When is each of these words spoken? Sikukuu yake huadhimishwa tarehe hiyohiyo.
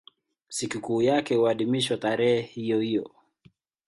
Sikukuu 0.49 1.01
yake 1.01 1.35
huadhimishwa 1.35 1.97
tarehe 1.97 2.41
hiyohiyo. 2.41 3.11